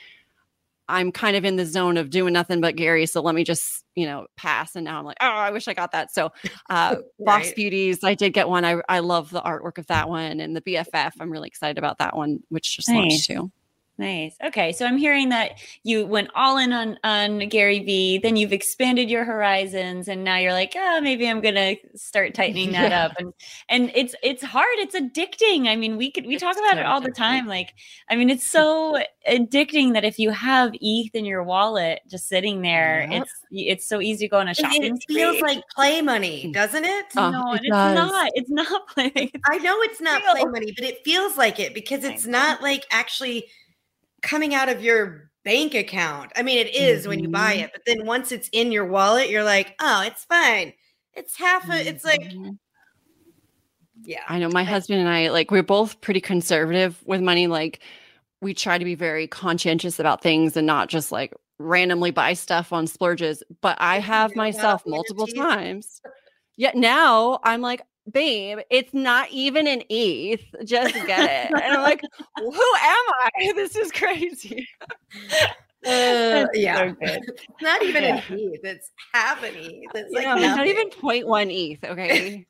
[0.91, 3.07] I'm kind of in the zone of doing nothing but Gary.
[3.07, 4.77] So let me just, you know, pass.
[4.77, 6.13] And now I'm like, oh, I wish I got that.
[6.13, 6.33] So
[6.69, 7.05] uh right.
[7.19, 8.65] Boss Beauties, I did get one.
[8.65, 11.13] I I love the artwork of that one and the BFF.
[11.21, 12.97] I'm really excited about that one, which just nice.
[12.97, 13.53] launched too.
[14.01, 14.35] Nice.
[14.43, 18.53] Okay, so I'm hearing that you went all in on on Gary Vee, then you've
[18.53, 23.05] expanded your horizons, and now you're like, oh, maybe I'm gonna start tightening that yeah.
[23.05, 23.13] up.
[23.19, 23.35] And
[23.69, 24.75] and it's it's hard.
[24.79, 25.69] It's addicting.
[25.69, 27.47] I mean, we could we it's talk about so it all the time.
[27.47, 27.75] Like,
[28.09, 32.63] I mean, it's so addicting that if you have ETH in your wallet just sitting
[32.63, 33.23] there, yep.
[33.23, 34.83] it's it's so easy to go on a shopping.
[34.83, 36.55] It feels like play money, mm.
[36.55, 37.05] doesn't it?
[37.19, 38.31] Oh, no, it it's not.
[38.35, 39.31] It's not play.
[39.45, 42.87] I know it's not play money, but it feels like it because it's not like
[42.91, 43.45] actually
[44.23, 46.33] coming out of your bank account.
[46.37, 47.09] I mean, it is mm-hmm.
[47.09, 47.65] when you buy mm-hmm.
[47.65, 50.73] it, but then once it's in your wallet, you're like, oh, it's fine.
[51.15, 52.51] It's half a, it's like, mm-hmm.
[54.03, 54.23] yeah.
[54.29, 57.47] I know my husband and I, like, we're both pretty conservative with money.
[57.47, 57.81] Like,
[58.41, 62.73] we try to be very conscientious about things and not just like randomly buy stuff
[62.73, 63.43] on splurges.
[63.61, 66.01] But I have myself multiple times.
[66.57, 70.43] Yet now I'm like, babe, it's not even an ETH.
[70.65, 71.63] Just get it.
[71.63, 72.03] and I'm like,
[72.39, 73.31] who am I?
[73.55, 74.67] This is crazy.
[75.87, 77.19] Uh, yeah, so
[77.63, 78.17] not even yeah.
[78.29, 78.61] an ETH.
[78.65, 79.91] It's half an ETH.
[79.95, 81.85] It's like not even 0.1 ETH.
[81.85, 82.47] Okay.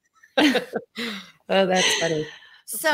[1.49, 2.27] oh, that's funny.
[2.67, 2.89] So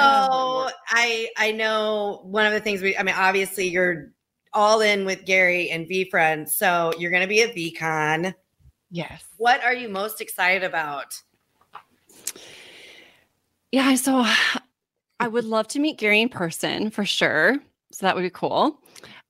[0.89, 4.13] I I know one of the things we I mean obviously you're
[4.55, 8.35] all in with Gary and VeeFriends, So you're gonna be at VeeCon.
[8.91, 9.25] Yes.
[9.37, 11.21] What are you most excited about?
[13.73, 14.25] Yeah, so
[15.21, 17.57] I would love to meet Gary in person for sure.
[17.93, 18.81] So that would be cool.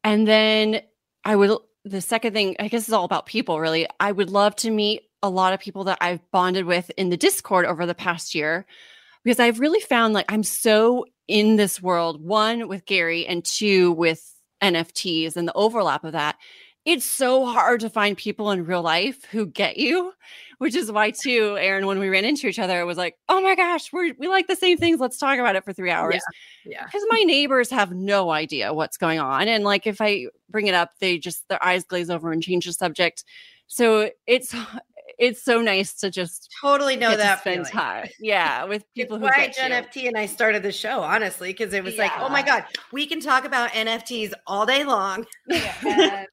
[0.03, 0.81] And then
[1.25, 3.87] I would the second thing, I guess is all about people really.
[4.01, 7.16] I would love to meet a lot of people that I've bonded with in the
[7.16, 8.66] Discord over the past year
[9.25, 13.92] because I've really found like I'm so in this world, one with Gary and two
[13.92, 16.37] with NFTs and the overlap of that
[16.87, 20.12] it's so hard to find people in real life who get you,
[20.59, 23.42] which is why too, Erin, when we ran into each other, it was like, oh
[23.42, 25.01] my gosh, we we like the same things.
[25.01, 26.22] Let's talk about it for three hours.
[26.64, 26.85] Yeah.
[26.85, 29.49] Because my neighbors have no idea what's going on.
[29.49, 32.66] And like if I bring it up, they just their eyes glaze over and change
[32.66, 33.25] the subject.
[33.66, 34.55] So it's
[35.18, 38.09] it's so nice to just totally know that spend time.
[38.20, 41.96] Yeah, with people who get NFT and I started the show honestly because it was
[41.96, 42.03] yeah.
[42.03, 45.27] like, oh my god, we can talk about NFTs all day long.
[45.49, 46.27] Yeah.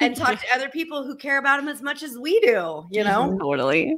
[0.00, 3.04] And talk to other people who care about him as much as we do, you
[3.04, 3.36] know?
[3.40, 3.96] Totally.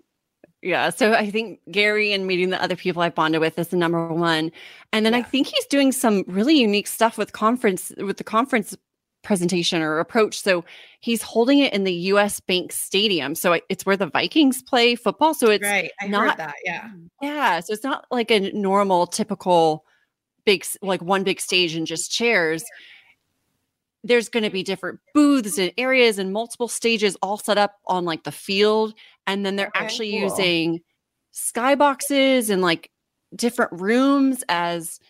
[0.63, 0.91] Yeah.
[0.91, 4.09] So I think Gary and meeting the other people I bonded with is the number
[4.09, 4.51] one.
[4.93, 5.21] And then yeah.
[5.21, 8.77] I think he's doing some really unique stuff with conference with the conference
[9.23, 10.41] presentation or approach.
[10.41, 10.65] So
[11.01, 13.35] he's holding it in the US Bank Stadium.
[13.35, 15.35] So it's where the Vikings play football.
[15.35, 15.91] So it's right.
[16.01, 16.55] I not that.
[16.65, 16.89] Yeah.
[17.23, 17.61] Yeah.
[17.61, 19.85] So it's not like a normal, typical
[20.45, 22.65] big, like one big stage and just chairs
[24.05, 28.05] there's going to be different booths and areas and multiple stages all set up on
[28.05, 28.95] like the field
[29.27, 30.21] and then they're okay, actually cool.
[30.21, 30.81] using
[31.35, 32.91] skyboxes and like
[33.35, 35.01] different rooms as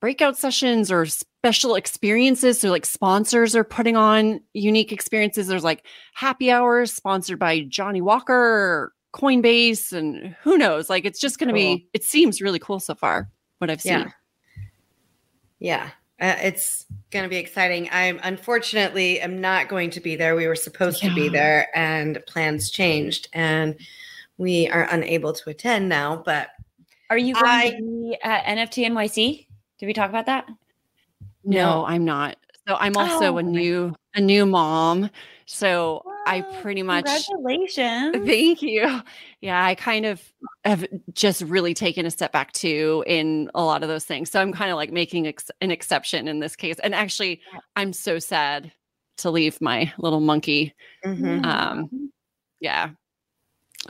[0.00, 2.60] breakout sessions or special experiences.
[2.60, 5.48] So like sponsors are putting on unique experiences.
[5.48, 10.88] There's like happy hours sponsored by Johnnie Walker or coinbase and who knows?
[10.88, 11.76] Like it's just going to cool.
[11.76, 13.28] be it seems really cool so far
[13.58, 13.92] what i've seen.
[13.92, 14.10] Yeah
[15.60, 17.88] yeah uh, it's going to be exciting.
[17.92, 20.36] I'm unfortunately am not going to be there.
[20.36, 21.08] We were supposed yeah.
[21.08, 23.76] to be there, and plans changed, and
[24.36, 26.22] we are unable to attend now.
[26.24, 26.48] But
[27.08, 29.46] are you going I, to be at NFT NYC?
[29.78, 30.46] Did we talk about that?
[31.42, 31.84] No, no.
[31.86, 32.36] I'm not.
[32.68, 35.10] So I'm also oh, a new a new mom.
[35.46, 38.26] So I pretty much congratulations.
[38.26, 39.00] Thank you.
[39.40, 40.22] Yeah, I kind of
[40.64, 44.30] have just really taken a step back too in a lot of those things.
[44.30, 46.78] So I'm kind of like making ex- an exception in this case.
[46.82, 47.40] And actually,
[47.76, 48.72] I'm so sad
[49.18, 50.74] to leave my little monkey.
[51.04, 51.44] Mm-hmm.
[51.44, 52.12] Um,
[52.60, 52.90] yeah.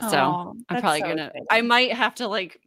[0.09, 1.31] So I'm probably so gonna.
[1.49, 2.59] I might have to like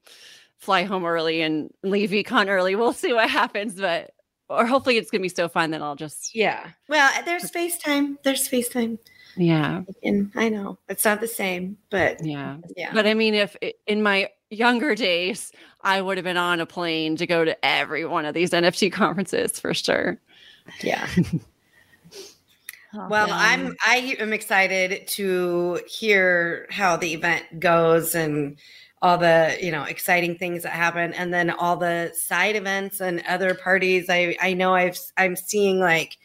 [0.58, 2.76] fly home early and leave VeeCon early.
[2.76, 4.10] We'll see what happens, but
[4.48, 6.68] or hopefully it's gonna be so fun that I'll just yeah.
[6.88, 8.16] Well, there's FaceTime.
[8.22, 8.98] There's FaceTime.
[9.36, 9.82] Yeah.
[10.02, 12.56] And I know it's not the same, but Yeah.
[12.76, 12.90] yeah.
[12.94, 15.50] But I mean, if in my younger days,
[15.82, 18.92] I would have been on a plane to go to every one of these NFT
[18.92, 20.18] conferences for sure.
[20.82, 21.08] yeah.
[22.96, 23.36] Oh, Well, yeah.
[23.36, 28.56] I'm I am excited to hear how the event goes and
[29.02, 33.20] all the you know exciting things that happen, and then all the side events and
[33.28, 34.06] other parties.
[34.08, 36.18] I I know I've I'm seeing like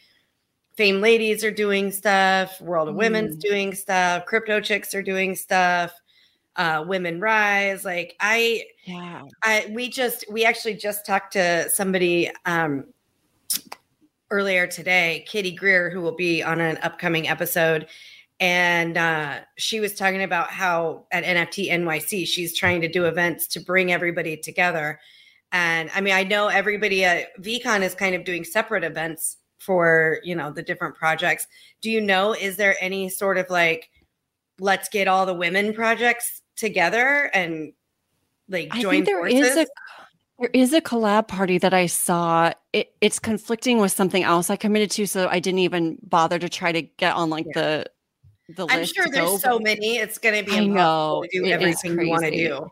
[0.80, 3.40] Fame Ladies are doing stuff, World of Women's Mm.
[3.40, 5.92] doing stuff, Crypto Chicks are doing stuff,
[6.56, 7.84] uh, Women Rise.
[7.84, 9.20] Like I Yeah.
[9.42, 12.86] I we just we actually just talked to somebody um
[14.30, 17.86] earlier today, Kitty Greer, who will be on an upcoming episode.
[18.40, 23.46] And uh, she was talking about how at NFT NYC, she's trying to do events
[23.48, 24.98] to bring everybody together.
[25.52, 30.18] And I mean, I know everybody at VeeCon is kind of doing separate events for,
[30.24, 31.46] you know, the different projects.
[31.80, 33.90] Do you know, is there any sort of like,
[34.58, 37.72] let's get all the women projects together and
[38.48, 39.40] like I join think there forces?
[39.40, 39.66] is a
[40.38, 42.52] there is a collab party that I saw.
[42.72, 46.48] It, it's conflicting with something else I committed to, so I didn't even bother to
[46.48, 47.60] try to get on like Yeah.
[47.60, 47.86] the
[48.56, 48.96] the I'm list.
[48.96, 49.98] sure there's go, so many.
[49.98, 52.68] It's going to be I impossible know, to do everything you want to do.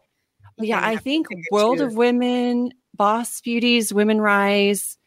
[0.58, 1.94] Yeah, I think World of.
[1.94, 4.97] Women, Boss Beauties, Women Rise,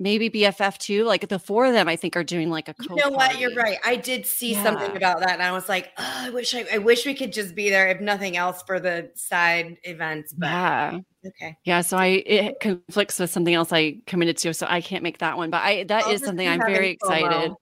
[0.00, 1.04] maybe BFF too.
[1.04, 2.74] Like the four of them, I think are doing like a.
[2.80, 3.38] You know what?
[3.38, 3.78] You're right.
[3.84, 6.78] I did see something about that, and I was like, oh, I wish I, I
[6.78, 10.32] wish we could just be there, if nothing else, for the side events.
[10.32, 11.82] But Yeah, okay, yeah.
[11.82, 15.36] So I it conflicts with something else I committed to, so I can't make that
[15.36, 15.50] one.
[15.50, 17.52] But I that I'll is something I'm very excited.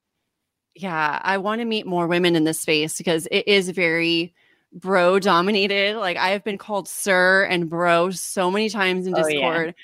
[0.75, 4.33] Yeah, I want to meet more women in this space because it is very
[4.73, 5.97] bro dominated.
[5.97, 9.25] Like I have been called sir and bro so many times in Oh, yeah.
[9.25, 9.75] Discord.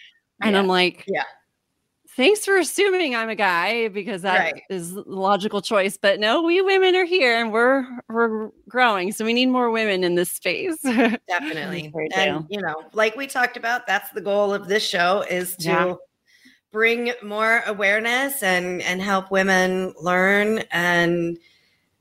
[0.40, 0.58] And Yeah.
[0.58, 1.24] I'm like, Yeah.
[2.16, 5.04] Thanks for assuming I'm a guy because that is Right.
[5.04, 5.96] the logical choice.
[5.96, 9.10] But no, we women are here and we're we're growing.
[9.10, 10.80] So we need more women in this space.
[11.28, 11.90] Definitely.
[11.92, 15.56] Very and you know, like we talked about, that's the goal of this show is
[15.56, 15.94] to Yeah.
[16.70, 21.36] bring more awareness and and help women learn and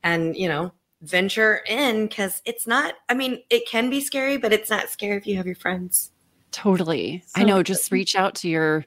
[0.03, 0.71] and you know,
[1.01, 5.17] venture in cuz it's not I mean, it can be scary, but it's not scary
[5.17, 6.11] if you have your friends.
[6.51, 7.23] Totally.
[7.35, 7.57] I know.
[7.57, 7.65] good.
[7.65, 8.85] Just reach out to your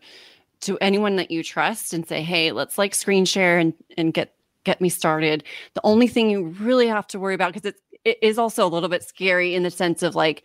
[0.61, 4.35] to anyone that you trust and say, "Hey, let's like screen share and and get
[4.64, 8.19] get me started." The only thing you really have to worry about because it's it
[8.23, 10.42] is also a little bit scary in the sense of like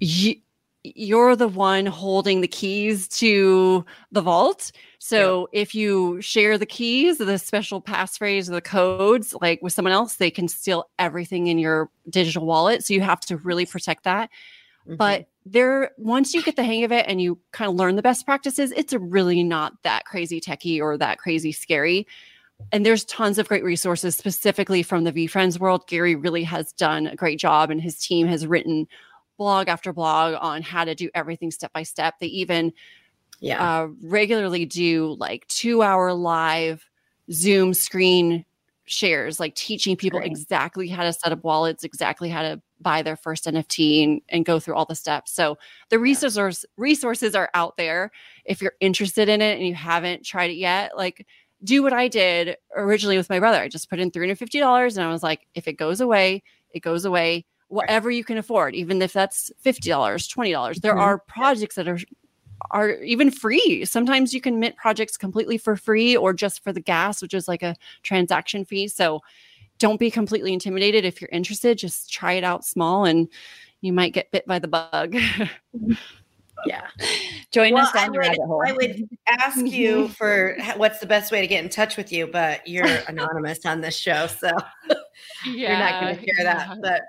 [0.00, 0.36] you
[0.84, 4.70] you're the one holding the keys to the vault.
[5.00, 9.92] So if you share the keys, the special passphrase, or the codes, like with someone
[9.92, 12.84] else, they can steal everything in your digital wallet.
[12.84, 14.30] So you have to really protect that
[14.88, 14.96] Mhm.
[14.98, 18.02] but there once you get the hang of it and you kind of learn the
[18.02, 22.06] best practices it's really not that crazy techy or that crazy scary
[22.72, 27.06] and there's tons of great resources specifically from the VeeFriends world gary really has done
[27.06, 28.86] a great job and his team has written
[29.38, 32.72] blog after blog on how to do everything step by step they even
[33.40, 33.82] yeah.
[33.82, 36.84] uh, regularly do like two hour live
[37.30, 38.44] Zoom screen
[38.86, 40.30] shares, like teaching people Great.
[40.30, 44.44] exactly how to set up wallets, exactly how to buy their first NFT and, and
[44.44, 45.32] go through all the steps.
[45.32, 45.58] So
[45.88, 48.10] the resources resources are out there.
[48.44, 51.26] If you're interested in it and you haven't tried it yet, like
[51.64, 53.58] do what I did originally with my brother.
[53.58, 57.04] I just put in $350 and I was like, if it goes away, it goes
[57.04, 57.46] away.
[57.68, 60.80] Whatever you can afford, even if that's $50, $20.
[60.80, 61.00] There Mhm.
[61.00, 61.98] are projects that are
[62.70, 63.84] are even free.
[63.84, 67.46] Sometimes you can mint projects completely for free or just for the gas, which is
[67.46, 68.88] like a transaction fee.
[68.88, 69.20] So
[69.78, 71.04] don't be completely intimidated.
[71.04, 73.28] If you're interested, just try it out small and
[73.80, 75.12] you might get bit by the bug.
[75.12, 75.92] Mm-hmm.
[76.66, 76.86] yeah.
[77.50, 78.62] Join Well, us down the would, rabbit hole.
[78.66, 82.26] I would ask you for what's the best way to get in touch with you,
[82.26, 84.50] but you're anonymous on this show, so
[85.44, 86.78] you're not going to share that.
[86.82, 87.02] But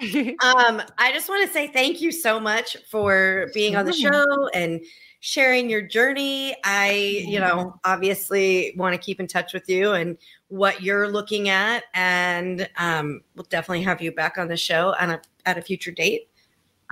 [0.42, 4.48] um, I just want to say thank you so much for being on the show
[4.54, 4.80] and
[5.20, 6.54] sharing your journey.
[6.64, 6.92] I,
[7.26, 10.16] you know, obviously want to keep in touch with you and
[10.48, 15.10] what you're looking at, and um, we'll definitely have you back on the show on
[15.10, 16.28] a at a future date.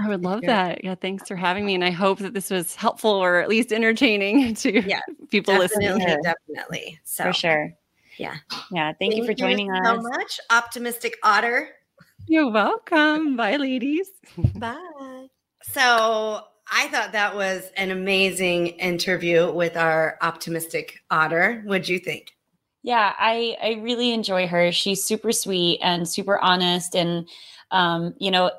[0.00, 0.84] I would love that.
[0.84, 1.74] Yeah, thanks for having me.
[1.74, 5.88] And I hope that this was helpful or at least entertaining to Yeah, people Definitely,
[5.88, 6.22] listening.
[6.54, 7.00] definitely.
[7.04, 7.72] So for sure.
[8.16, 8.36] Yeah.
[8.70, 8.92] Yeah.
[8.98, 10.02] Thank, you for joining so us.
[10.02, 11.70] So much, optimistic otter.
[12.28, 13.36] You're welcome.
[13.36, 14.10] Bye, ladies.
[14.56, 15.28] Bye.
[15.62, 21.62] So I thought that was an amazing interview with our optimistic otter.
[21.64, 22.32] What'd you think?
[22.82, 24.70] Yeah, I I really enjoy her.
[24.72, 27.26] She's super sweet and super honest and
[27.70, 28.50] um, you know,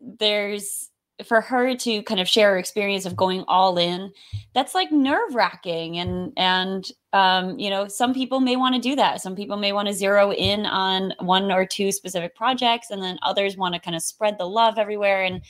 [0.00, 0.90] there's
[1.24, 4.12] for her to kind of share her experience of going all in
[4.52, 8.94] that's like nerve wracking and and um, you know some people may want to do
[8.94, 13.02] that some people may want to zero in on one or two specific projects and
[13.02, 15.40] then others want to kind of spread the love everywhere and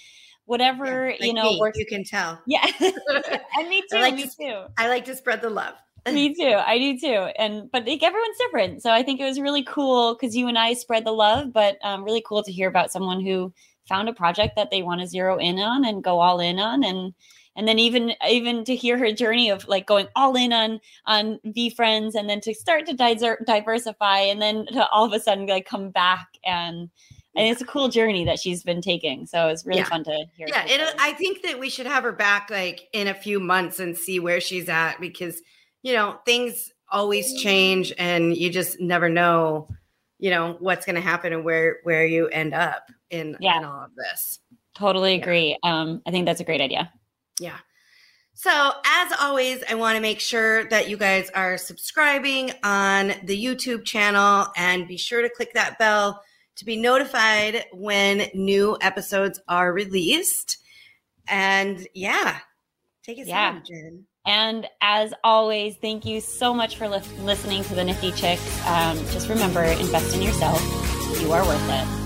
[0.45, 2.41] whatever Yeah, like you know me, works you can tell.
[2.47, 5.75] yeah and me too I like me to- too I like to spread the love.
[6.13, 9.41] me too i do too and but like everyone's different so i think it was
[9.41, 12.69] really cool because you and i spread the love but um, really cool to hear
[12.69, 13.53] about someone who
[13.89, 16.85] found a project that they want to zero in on and go all in on
[16.85, 17.15] and
[17.57, 21.39] and then even even to hear her journey of like going all in on on
[21.47, 25.47] VeeFriends and then to start to diser- diversify and then to all of a sudden
[25.47, 26.91] like come back and
[27.35, 29.85] and it's a cool journey that she's been taking so it's really Yeah.
[29.89, 30.95] fun to hear Yeah, it.
[30.99, 34.21] I think that we should have her back like in a few months and see
[34.21, 35.41] where she's at because
[35.83, 39.69] you know things always change and you just never know
[40.19, 43.59] you know what's going to happen and where where you end up in, Yeah.
[43.59, 44.41] in all of this.
[44.75, 45.21] totally Yeah.
[45.23, 46.93] agree um i think that's a great idea
[47.41, 47.59] Yeah.
[48.39, 48.51] So,
[48.85, 53.87] as always, I want to make sure that you guys are subscribing on the YouTube
[53.87, 56.23] channel and be sure to click that bell
[56.57, 60.59] to be notified when new episodes are released.
[61.27, 62.41] And yeah,
[63.03, 63.53] take it Yeah.
[63.53, 64.07] home, Jen.
[64.27, 68.67] And as always, thank you so much for lis- listening to the Nifty Chicks.
[68.67, 70.61] Um, just remember, invest in yourself.
[71.23, 72.06] You are worth it.